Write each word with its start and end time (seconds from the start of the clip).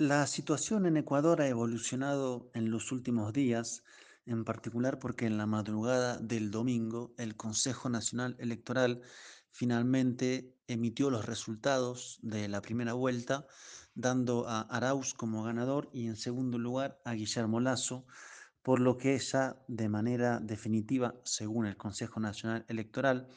La 0.00 0.26
situación 0.26 0.86
en 0.86 0.96
Ecuador 0.96 1.42
ha 1.42 1.48
evolucionado 1.48 2.50
en 2.54 2.70
los 2.70 2.90
últimos 2.90 3.34
días, 3.34 3.84
en 4.24 4.46
particular 4.46 4.98
porque 4.98 5.26
en 5.26 5.36
la 5.36 5.44
madrugada 5.44 6.16
del 6.16 6.50
domingo 6.50 7.12
el 7.18 7.36
Consejo 7.36 7.90
Nacional 7.90 8.34
Electoral 8.38 9.02
finalmente 9.50 10.56
emitió 10.68 11.10
los 11.10 11.26
resultados 11.26 12.18
de 12.22 12.48
la 12.48 12.62
primera 12.62 12.94
vuelta, 12.94 13.46
dando 13.94 14.48
a 14.48 14.62
Arauz 14.62 15.12
como 15.12 15.42
ganador 15.42 15.90
y 15.92 16.06
en 16.06 16.16
segundo 16.16 16.56
lugar 16.56 16.98
a 17.04 17.12
Guillermo 17.12 17.60
Lasso, 17.60 18.06
por 18.62 18.80
lo 18.80 18.96
que 18.96 19.18
ya 19.18 19.58
de 19.68 19.90
manera 19.90 20.40
definitiva, 20.40 21.14
según 21.24 21.66
el 21.66 21.76
Consejo 21.76 22.20
Nacional 22.20 22.64
Electoral, 22.68 23.28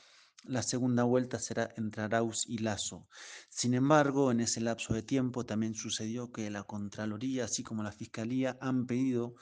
la 0.46 0.62
segunda 0.62 1.04
vuelta 1.04 1.40
será 1.40 1.70
entre 1.78 2.04
Arauz 2.04 2.46
y 2.48 2.60
Lasso. 2.60 3.08
Sin 3.50 3.74
embargo, 3.74 4.32
en 4.32 4.42
ese 4.42 4.62
lapso 4.62 4.94
de 4.94 5.04
tiempo 5.04 5.46
también 5.46 5.76
sucedió 5.76 6.32
que 6.32 6.50
la 6.50 6.64
Contraloría, 6.64 7.46
así 7.46 7.64
como 7.64 7.84
la 7.84 7.92
Fiscalía, 7.92 8.58
han 8.62 8.86
pedido 8.86 9.36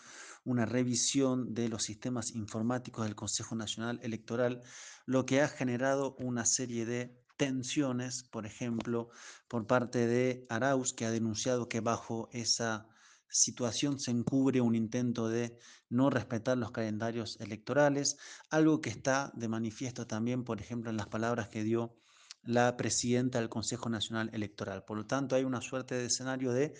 una 0.43 0.65
revisión 0.65 1.53
de 1.53 1.69
los 1.69 1.83
sistemas 1.83 2.31
informáticos 2.31 3.05
del 3.05 3.15
Consejo 3.15 3.55
Nacional 3.55 3.99
Electoral, 4.03 4.61
lo 5.05 5.25
que 5.25 5.41
ha 5.41 5.47
generado 5.47 6.15
una 6.19 6.45
serie 6.45 6.85
de 6.85 7.15
tensiones, 7.37 8.23
por 8.23 8.45
ejemplo, 8.45 9.09
por 9.47 9.65
parte 9.65 10.07
de 10.07 10.45
Arauz, 10.49 10.93
que 10.93 11.05
ha 11.05 11.11
denunciado 11.11 11.67
que 11.67 11.79
bajo 11.79 12.29
esa 12.31 12.87
situación 13.31 13.99
se 13.99 14.11
encubre 14.11 14.61
un 14.61 14.75
intento 14.75 15.29
de 15.29 15.57
no 15.89 16.09
respetar 16.09 16.57
los 16.57 16.71
calendarios 16.71 17.39
electorales, 17.39 18.17
algo 18.49 18.81
que 18.81 18.89
está 18.89 19.31
de 19.35 19.47
manifiesto 19.47 20.05
también, 20.05 20.43
por 20.43 20.61
ejemplo, 20.61 20.89
en 20.89 20.97
las 20.97 21.07
palabras 21.07 21.47
que 21.47 21.63
dio 21.63 21.95
la 22.43 22.75
presidenta 22.75 23.39
del 23.39 23.49
Consejo 23.49 23.89
Nacional 23.89 24.29
Electoral. 24.33 24.83
Por 24.83 24.97
lo 24.97 25.05
tanto, 25.05 25.35
hay 25.35 25.43
una 25.43 25.61
suerte 25.61 25.95
de 25.95 26.05
escenario 26.05 26.51
de 26.51 26.73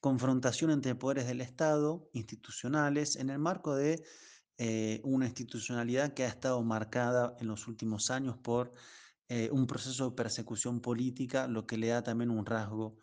confrontación 0.00 0.70
entre 0.70 0.94
poderes 0.94 1.26
del 1.26 1.40
Estado, 1.40 2.08
institucionales, 2.12 3.16
en 3.16 3.30
el 3.30 3.38
marco 3.38 3.74
de 3.74 4.04
eh, 4.58 5.00
una 5.04 5.26
institucionalidad 5.26 6.14
que 6.14 6.24
ha 6.24 6.28
estado 6.28 6.62
marcada 6.62 7.36
en 7.40 7.46
los 7.46 7.68
últimos 7.68 8.10
años 8.10 8.36
por 8.38 8.72
eh, 9.28 9.48
un 9.52 9.66
proceso 9.66 10.10
de 10.10 10.16
persecución 10.16 10.80
política, 10.80 11.46
lo 11.46 11.66
que 11.66 11.76
le 11.76 11.88
da 11.88 12.02
también 12.02 12.30
un 12.30 12.46
rasgo 12.46 12.98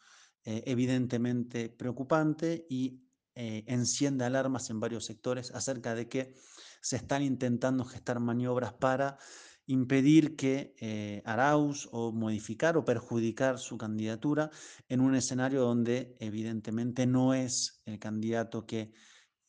eh, 0.45 0.63
evidentemente 0.66 1.69
preocupante 1.69 2.66
y 2.69 3.03
eh, 3.36 3.63
enciende 3.67 4.25
alarmas 4.25 4.69
en 4.69 4.80
varios 4.80 5.05
sectores 5.05 5.52
acerca 5.52 5.95
de 5.95 6.08
que 6.08 6.33
se 6.81 6.97
están 6.97 7.23
intentando 7.23 7.86
gestar 7.86 8.19
maniobras 8.19 8.73
para 8.73 9.17
impedir 9.66 10.36
que 10.36 10.75
eh, 10.80 11.21
Arauz 11.25 11.88
o 11.91 12.11
modificar 12.11 12.77
o 12.77 12.83
perjudicar 12.83 13.58
su 13.58 13.77
candidatura 13.77 14.52
en 14.89 14.99
un 14.99 15.16
escenario 15.16 15.61
donde 15.61 16.16
evidentemente 16.19 17.08
no 17.08 17.33
es 17.33 17.81
el 17.86 17.99
candidato 17.99 18.66
que 18.66 18.91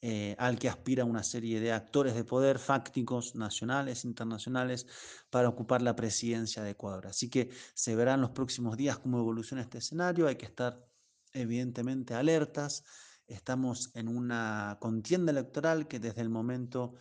eh, 0.07 0.37
al 0.39 0.59
que 0.59 0.69
aspira 0.69 1.07
una 1.07 1.23
serie 1.23 1.61
de 1.61 1.73
actores 1.73 2.15
de 2.15 2.25
poder 2.25 2.59
fácticos 2.59 3.35
nacionales, 3.37 4.05
internacionales, 4.05 4.87
para 5.31 5.49
ocupar 5.49 5.81
la 5.81 5.97
presidencia 5.97 6.63
de 6.63 6.73
Ecuador. 6.73 7.07
Así 7.07 7.31
que 7.31 7.49
se 7.73 7.97
verán 7.97 8.21
los 8.21 8.33
próximos 8.33 8.77
días 8.77 8.99
cómo 8.99 9.19
evoluciona 9.19 9.63
este 9.63 9.79
escenario, 9.79 10.27
hay 10.27 10.37
que 10.37 10.45
estar 10.45 10.87
evidentemente 11.33 12.13
alertas, 12.13 12.85
estamos 13.27 13.93
en 13.95 14.09
una 14.09 14.77
contienda 14.79 15.33
electoral 15.33 15.89
que 15.89 16.01
desde 16.01 16.21
el 16.21 16.29
momento 16.29 16.97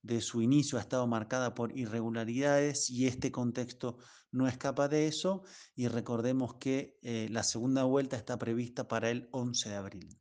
de 0.00 0.22
su 0.22 0.40
inicio 0.40 0.78
ha 0.78 0.80
estado 0.80 1.06
marcada 1.06 1.54
por 1.54 1.76
irregularidades 1.76 2.88
y 2.88 3.06
este 3.06 3.30
contexto 3.30 3.98
no 4.30 4.48
escapa 4.48 4.88
de 4.88 5.08
eso 5.08 5.42
y 5.74 5.88
recordemos 5.88 6.54
que 6.54 6.98
eh, 7.02 7.28
la 7.30 7.42
segunda 7.42 7.84
vuelta 7.84 8.16
está 8.16 8.38
prevista 8.38 8.88
para 8.88 9.10
el 9.10 9.28
11 9.32 9.68
de 9.68 9.74
abril. 9.74 10.08